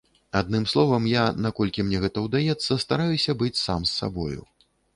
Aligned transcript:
Адным 0.39 0.63
словам, 0.71 1.03
я, 1.11 1.25
наколькі 1.47 1.85
мне 1.85 1.99
гэта 2.07 2.23
ўдаецца, 2.27 2.81
стараюся 2.87 3.31
быць 3.43 3.55
сам 3.65 3.81
з 3.91 3.97
сабою. 4.03 4.41